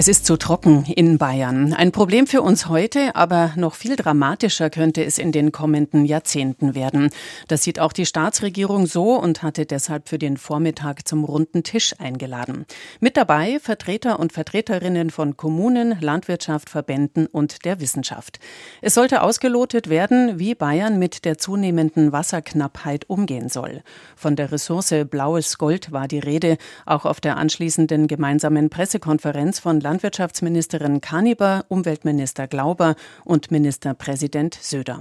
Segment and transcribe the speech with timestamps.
[0.00, 1.72] Es ist zu trocken in Bayern.
[1.72, 6.76] Ein Problem für uns heute, aber noch viel dramatischer könnte es in den kommenden Jahrzehnten
[6.76, 7.10] werden.
[7.48, 11.96] Das sieht auch die Staatsregierung so und hatte deshalb für den Vormittag zum runden Tisch
[11.98, 12.64] eingeladen.
[13.00, 18.38] Mit dabei Vertreter und Vertreterinnen von Kommunen, Landwirtschaft, Verbänden und der Wissenschaft.
[18.80, 23.82] Es sollte ausgelotet werden, wie Bayern mit der zunehmenden Wasserknappheit umgehen soll.
[24.14, 29.87] Von der Ressource Blaues Gold war die Rede, auch auf der anschließenden gemeinsamen Pressekonferenz von
[29.88, 35.00] Landwirtschaftsministerin Kaniber, Umweltminister Glauber und Ministerpräsident Söder.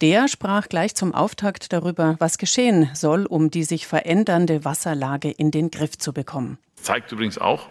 [0.00, 5.50] Der sprach gleich zum Auftakt darüber, was geschehen soll, um die sich verändernde Wasserlage in
[5.50, 6.56] den Griff zu bekommen.
[6.76, 7.68] Zeigt übrigens auch,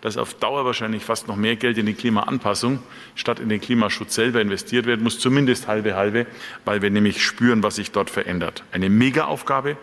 [0.00, 2.78] dass auf Dauer wahrscheinlich fast noch mehr Geld in die Klimaanpassung
[3.14, 6.26] statt in den Klimaschutz selber investiert werden muss, zumindest halbe halbe,
[6.64, 8.64] weil wir nämlich spüren, was sich dort verändert.
[8.72, 9.76] Eine Mega-Aufgabe,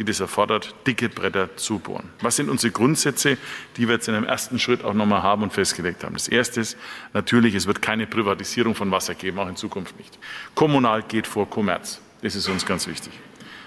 [0.00, 2.08] die das erfordert, dicke Bretter zu bohren.
[2.22, 3.36] Was sind unsere Grundsätze,
[3.76, 6.14] die wir jetzt in einem ersten Schritt auch nochmal haben und festgelegt haben?
[6.14, 6.78] Das erste ist
[7.12, 10.18] natürlich, es wird keine Privatisierung von Wasser geben, auch in Zukunft nicht.
[10.54, 12.00] Kommunal geht vor Kommerz.
[12.22, 13.12] Das ist uns ganz wichtig.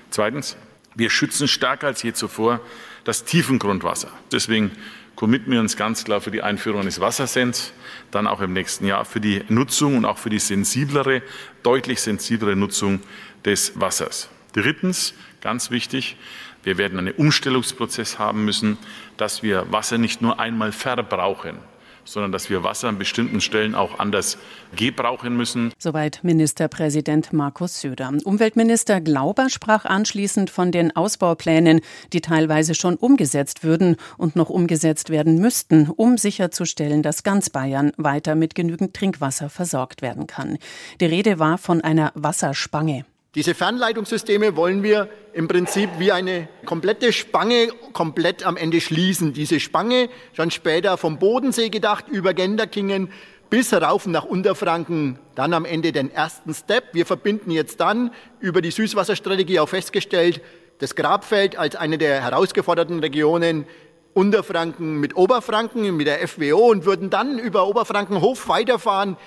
[0.09, 0.58] Zweitens,
[0.95, 2.61] wir schützen stärker als je zuvor
[3.04, 4.09] das Tiefengrundwasser.
[4.31, 4.72] Deswegen
[5.16, 7.73] committen wir uns ganz klar für die Einführung eines Wassersens,
[8.09, 11.22] dann auch im nächsten Jahr für die Nutzung und auch für die sensiblere,
[11.61, 13.02] deutlich sensiblere Nutzung
[13.45, 14.30] des Wassers.
[14.54, 16.16] Drittens, ganz wichtig,
[16.63, 18.77] wir werden einen Umstellungsprozess haben müssen,
[19.17, 21.58] dass wir Wasser nicht nur einmal verbrauchen,
[22.05, 24.38] sondern dass wir Wasser an bestimmten Stellen auch anders
[24.75, 25.73] gebrauchen müssen.
[25.77, 28.14] Soweit Ministerpräsident Markus Söder.
[28.23, 31.81] Umweltminister Glauber sprach anschließend von den Ausbauplänen,
[32.14, 37.91] die teilweise schon umgesetzt würden und noch umgesetzt werden müssten, um sicherzustellen, dass ganz Bayern
[37.97, 40.58] weiter mit genügend Trinkwasser versorgt werden kann.
[41.02, 43.05] Die Rede war von einer Wasserspange.
[43.36, 49.33] Diese Fernleitungssysteme wollen wir im Prinzip wie eine komplette Spange komplett am Ende schließen.
[49.33, 53.11] Diese Spange, schon später vom Bodensee gedacht, über Genderkingen
[53.49, 56.94] bis rauf nach Unterfranken, dann am Ende den ersten Step.
[56.94, 60.39] Wir verbinden jetzt dann über die Süßwasserstrategie auch festgestellt,
[60.77, 63.65] das Grabfeld als eine der herausgeforderten Regionen
[64.14, 69.17] Unterfranken mit Oberfranken, mit der FWO und würden dann über Oberfrankenhof weiterfahren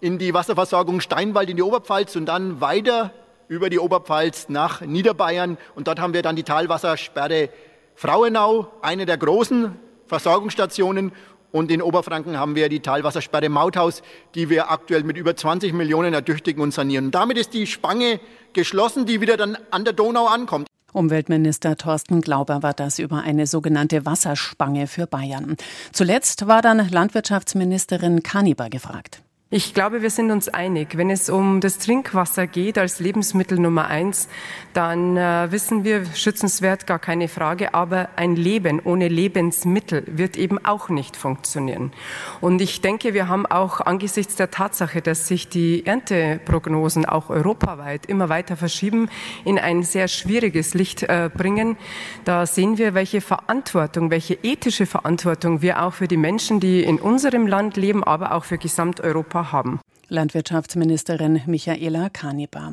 [0.00, 3.12] in die Wasserversorgung Steinwald in die Oberpfalz und dann weiter
[3.48, 5.58] über die Oberpfalz nach Niederbayern.
[5.74, 7.50] Und dort haben wir dann die Talwassersperre
[7.94, 9.74] Frauenau, eine der großen
[10.06, 11.12] Versorgungsstationen.
[11.52, 14.02] Und in Oberfranken haben wir die Talwassersperre Mauthaus,
[14.34, 17.06] die wir aktuell mit über 20 Millionen ertüchtigen und sanieren.
[17.06, 18.20] Und damit ist die Spange
[18.52, 20.66] geschlossen, die wieder dann an der Donau ankommt.
[20.92, 25.56] Umweltminister Thorsten Glauber war das über eine sogenannte Wasserspange für Bayern.
[25.92, 29.22] Zuletzt war dann Landwirtschaftsministerin Kaniber gefragt.
[29.48, 30.96] Ich glaube, wir sind uns einig.
[30.96, 34.28] Wenn es um das Trinkwasser geht als Lebensmittel Nummer eins,
[34.72, 40.58] dann äh, wissen wir, schützenswert gar keine Frage, aber ein Leben ohne Lebensmittel wird eben
[40.64, 41.92] auch nicht funktionieren.
[42.40, 48.06] Und ich denke, wir haben auch angesichts der Tatsache, dass sich die Ernteprognosen auch europaweit
[48.06, 49.08] immer weiter verschieben,
[49.44, 51.76] in ein sehr schwieriges Licht äh, bringen.
[52.24, 56.98] Da sehen wir, welche Verantwortung, welche ethische Verantwortung wir auch für die Menschen, die in
[56.98, 59.80] unserem Land leben, aber auch für Gesamteuropa Europa haben.
[60.08, 62.72] Landwirtschaftsministerin Michaela Kanibar.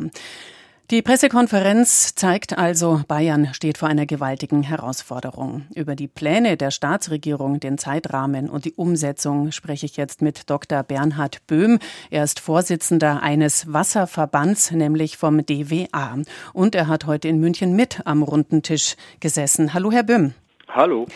[0.91, 5.65] Die Pressekonferenz zeigt also, Bayern steht vor einer gewaltigen Herausforderung.
[5.73, 10.83] Über die Pläne der Staatsregierung, den Zeitrahmen und die Umsetzung spreche ich jetzt mit Dr.
[10.83, 11.79] Bernhard Böhm.
[12.11, 16.17] Er ist Vorsitzender eines Wasserverbands, nämlich vom DWA.
[16.51, 19.73] Und er hat heute in München mit am runden Tisch gesessen.
[19.73, 20.33] Hallo, Herr Böhm.
[20.67, 21.07] Hallo.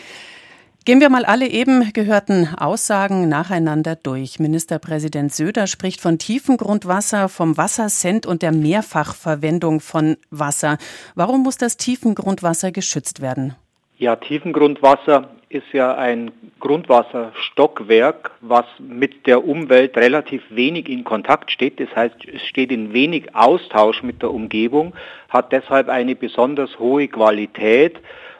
[0.88, 4.38] Gehen wir mal alle eben gehörten Aussagen nacheinander durch.
[4.38, 10.78] Ministerpräsident Söder spricht von Tiefengrundwasser, vom Wassersend und der Mehrfachverwendung von Wasser.
[11.14, 13.54] Warum muss das Tiefengrundwasser geschützt werden?
[13.98, 21.80] Ja, Tiefengrundwasser ist ja ein Grundwasserstockwerk, was mit der Umwelt relativ wenig in Kontakt steht.
[21.80, 24.94] Das heißt, es steht in wenig Austausch mit der Umgebung,
[25.28, 27.98] hat deshalb eine besonders hohe Qualität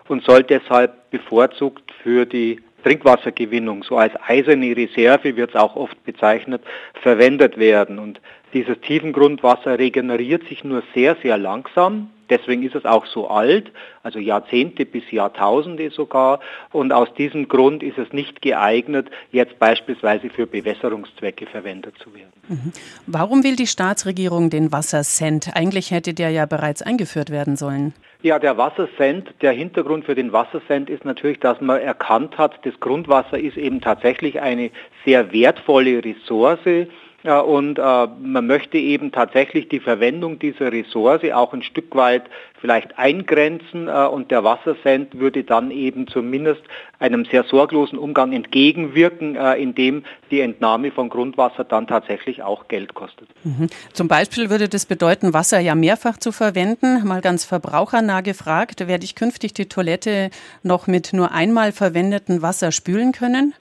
[0.08, 6.02] und soll deshalb bevorzugt für die Trinkwassergewinnung, so als eiserne Reserve wird es auch oft
[6.04, 6.62] bezeichnet,
[7.02, 7.98] verwendet werden.
[7.98, 8.20] Und
[8.52, 12.10] dieses Tiefengrundwasser regeneriert sich nur sehr, sehr langsam.
[12.30, 13.70] Deswegen ist es auch so alt,
[14.02, 16.40] also Jahrzehnte bis Jahrtausende sogar.
[16.72, 22.32] Und aus diesem Grund ist es nicht geeignet, jetzt beispielsweise für Bewässerungszwecke verwendet zu werden.
[22.48, 22.72] Mhm.
[23.06, 25.50] Warum will die Staatsregierung den Wassersend?
[25.54, 27.94] Eigentlich hätte der ja bereits eingeführt werden sollen.
[28.20, 32.78] Ja, der Wassersend, der Hintergrund für den Wassersend ist natürlich, dass man erkannt hat, das
[32.80, 34.72] Grundwasser ist eben tatsächlich eine
[35.04, 36.88] sehr wertvolle Ressource
[37.24, 42.24] und man möchte eben tatsächlich die Verwendung dieser Ressource auch ein Stück weit
[42.60, 46.62] vielleicht eingrenzen und der Wassersend würde dann eben zumindest
[47.00, 53.28] einem sehr sorglosen Umgang entgegenwirken, indem die Entnahme von Grundwasser dann tatsächlich auch Geld kostet.
[53.44, 53.68] Mhm.
[53.92, 57.06] Zum Beispiel würde das bedeuten, Wasser ja mehrfach zu verwenden.
[57.06, 60.30] Mal ganz verbrauchernah gefragt, werde ich künftig die Toilette
[60.62, 63.54] noch mit nur einmal verwendetem Wasser spülen können?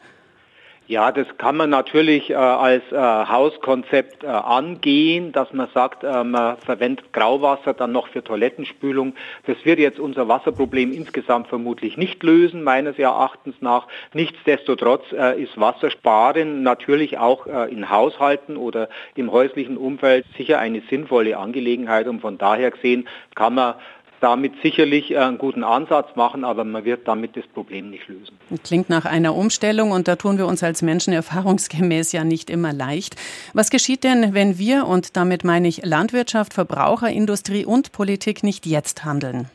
[0.90, 6.24] Ja, das kann man natürlich äh, als äh, Hauskonzept äh, angehen, dass man sagt, äh,
[6.24, 9.14] man verwendet Grauwasser dann noch für Toilettenspülung.
[9.48, 13.88] Das wird jetzt unser Wasserproblem insgesamt vermutlich nicht lösen, meines Erachtens nach.
[14.14, 20.82] Nichtsdestotrotz äh, ist Wassersparen natürlich auch äh, in Haushalten oder im häuslichen Umfeld sicher eine
[20.90, 23.76] sinnvolle Angelegenheit und von daher gesehen kann man
[24.22, 28.38] damit sicherlich äh, einen guten Ansatz machen, aber man wird damit das Problem nicht lösen.
[28.64, 32.74] Klingt nach einer Umstellung und da tun wir uns als Menschen erfahrungsgemäß ja nicht immer
[32.74, 33.16] leicht.
[33.54, 38.66] Was geschieht denn, wenn wir, und damit meine ich Landwirtschaft, Verbraucher, Industrie und Politik, nicht
[38.66, 39.50] jetzt handeln?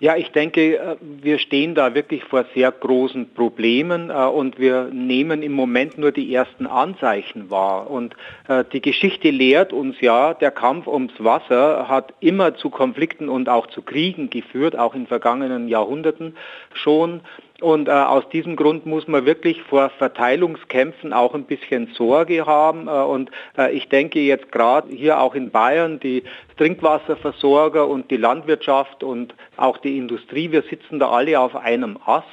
[0.00, 4.90] Ja, ich denke, äh, wir stehen da wirklich vor sehr großen Problemen äh, und wir
[4.92, 7.90] nehmen im Moment nur die ersten Anzeichen wahr.
[7.90, 8.14] Und
[8.46, 13.48] äh, die Geschichte lehrt uns ja, der Kampf ums Wasser hat immer zu Konflikten und
[13.48, 16.36] auch zu Kriegen geführt, auch in vergangenen Jahrhunderten
[16.74, 17.20] schon.
[17.60, 22.86] Und äh, aus diesem Grund muss man wirklich vor Verteilungskämpfen auch ein bisschen Sorge haben.
[22.86, 26.22] Äh, und äh, ich denke jetzt gerade hier auch in Bayern, die
[26.56, 32.26] Trinkwasserversorger und die Landwirtschaft und auch die Industrie, wir sitzen da alle auf einem Ast.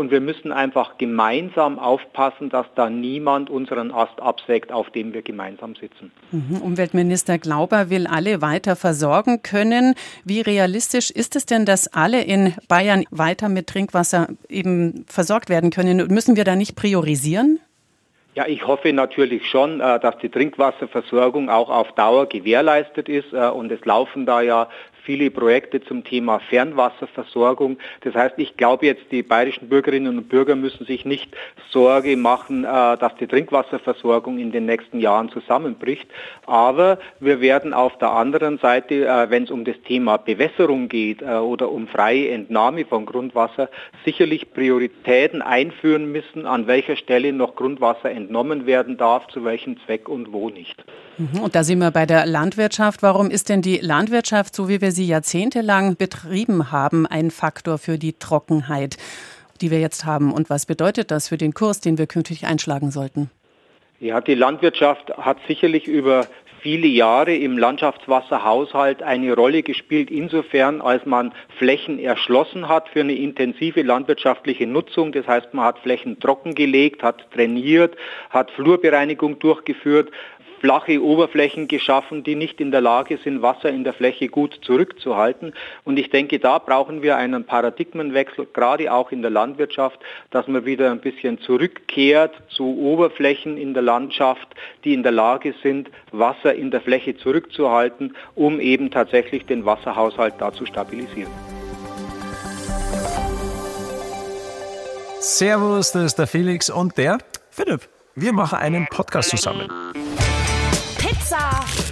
[0.00, 5.20] Und wir müssen einfach gemeinsam aufpassen, dass da niemand unseren Ast absägt, auf dem wir
[5.20, 6.10] gemeinsam sitzen.
[6.30, 6.62] Mhm.
[6.62, 9.94] Umweltminister Glauber will alle weiter versorgen können.
[10.24, 15.68] Wie realistisch ist es denn, dass alle in Bayern weiter mit Trinkwasser eben versorgt werden
[15.68, 16.06] können?
[16.06, 17.60] Müssen wir da nicht priorisieren?
[18.34, 23.48] Ja, ich hoffe natürlich schon, äh, dass die Trinkwasserversorgung auch auf Dauer gewährleistet ist äh,
[23.48, 24.68] und es laufen da ja
[25.04, 27.78] viele Projekte zum Thema Fernwasserversorgung.
[28.02, 31.34] Das heißt, ich glaube jetzt, die bayerischen Bürgerinnen und Bürger müssen sich nicht
[31.70, 36.08] Sorge machen, äh, dass die Trinkwasserversorgung in den nächsten Jahren zusammenbricht.
[36.46, 41.22] Aber wir werden auf der anderen Seite, äh, wenn es um das Thema Bewässerung geht
[41.22, 43.68] äh, oder um freie Entnahme von Grundwasser,
[44.04, 50.08] sicherlich Prioritäten einführen müssen, an welcher Stelle noch Grundwasser entnommen werden darf, zu welchem Zweck
[50.08, 50.84] und wo nicht.
[51.18, 51.40] Mhm.
[51.40, 53.02] Und da sind wir bei der Landwirtschaft.
[53.02, 57.98] Warum ist denn die Landwirtschaft, so wie wir sie jahrzehntelang betrieben haben, ein Faktor für
[57.98, 58.96] die Trockenheit,
[59.60, 60.32] die wir jetzt haben?
[60.32, 63.30] Und was bedeutet das für den Kurs, den wir künftig einschlagen sollten?
[63.98, 66.26] Ja, die Landwirtschaft hat sicherlich über
[66.62, 73.14] viele Jahre im Landschaftswasserhaushalt eine Rolle gespielt, insofern als man Flächen erschlossen hat für eine
[73.14, 75.12] intensive landwirtschaftliche Nutzung.
[75.12, 77.96] Das heißt, man hat Flächen trockengelegt, hat trainiert,
[78.30, 80.10] hat Flurbereinigung durchgeführt,
[80.60, 85.54] flache Oberflächen geschaffen, die nicht in der Lage sind, Wasser in der Fläche gut zurückzuhalten.
[85.84, 89.98] Und ich denke, da brauchen wir einen Paradigmenwechsel, gerade auch in der Landwirtschaft,
[90.30, 94.48] dass man wieder ein bisschen zurückkehrt zu Oberflächen in der Landschaft,
[94.84, 100.34] die in der Lage sind, Wasser in der Fläche zurückzuhalten, um eben tatsächlich den Wasserhaushalt
[100.38, 101.32] da zu stabilisieren.
[105.20, 107.18] Servus, das ist der Felix und der
[107.50, 107.88] Philipp.
[108.14, 109.89] Wir machen einen Podcast zusammen.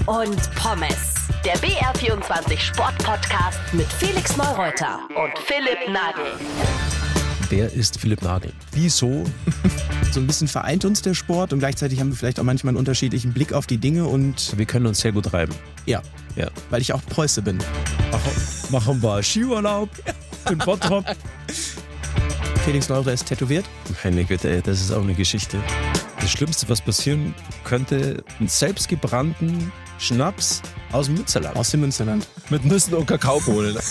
[0.08, 1.28] Und Pommes.
[1.44, 6.32] Der BR24 Sport-Podcast mit Felix Neureuter und Philipp Nagel.
[7.50, 8.50] Wer ist Philipp Nagel?
[8.72, 9.24] Wieso?
[10.10, 12.78] so ein bisschen vereint uns der Sport und gleichzeitig haben wir vielleicht auch manchmal einen
[12.78, 14.56] unterschiedlichen Blick auf die Dinge und.
[14.56, 15.54] Wir können uns sehr gut reiben.
[15.84, 16.00] Ja.
[16.36, 16.48] Ja.
[16.70, 17.58] Weil ich auch Preuße bin.
[18.10, 18.32] Machen,
[18.70, 19.90] machen wir Skiurlaub
[20.50, 21.04] in Bottrop.
[22.64, 23.66] Felix Neure ist tätowiert.
[24.02, 25.58] Meine Güte, das ist auch eine Geschichte.
[26.18, 27.34] Das Schlimmste, was passieren
[27.64, 30.62] könnte, einen selbstgebrannten Schnaps
[30.92, 31.56] aus dem Münsterland.
[31.56, 32.26] Aus dem Münsterland.
[32.50, 33.76] Mit Nüssen und Kakaobohnen.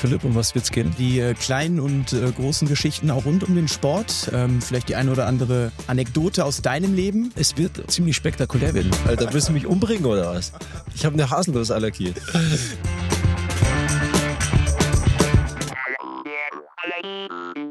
[0.00, 0.92] Philipp, um was wird's gehen?
[0.98, 4.32] Die äh, kleinen und äh, großen Geschichten auch rund um den Sport.
[4.34, 7.32] Ähm, vielleicht die eine oder andere Anekdote aus deinem Leben.
[7.36, 8.90] Es wird ziemlich spektakulär werden.
[9.06, 10.52] Alter, willst du mich umbringen oder was?
[10.94, 12.14] Ich habe eine Haselnussallergie.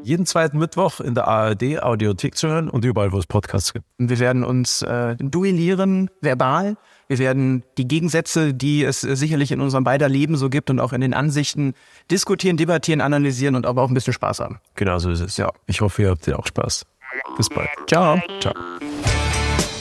[0.02, 3.86] jeden zweiten Mittwoch in der ARD Audiothek zu hören und überall, wo es Podcasts gibt.
[3.98, 6.76] Wir werden uns äh, duellieren, verbal.
[7.08, 10.80] Wir werden die Gegensätze, die es äh, sicherlich in unserem beider Leben so gibt und
[10.80, 11.74] auch in den Ansichten
[12.10, 14.60] diskutieren, debattieren, analysieren und aber auch ein bisschen Spaß haben.
[14.76, 15.36] Genau so ist es.
[15.36, 15.50] Ja.
[15.66, 16.84] Ich hoffe, ihr habt auch Spaß.
[17.36, 17.68] Bis bald.
[17.86, 18.18] Ciao.
[18.40, 18.54] Ciao.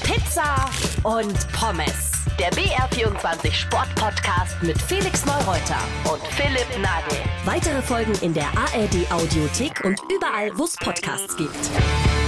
[0.04, 0.70] Pizza
[1.04, 2.11] und Pommes.
[2.40, 5.78] Der BR24 Sport-Podcast mit Felix Neureuter
[6.12, 7.18] und Philipp Nagel.
[7.46, 12.21] Weitere Folgen in der ARD Audiothek und überall, wo es Podcasts gibt.